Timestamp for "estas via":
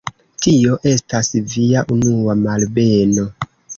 0.91-1.83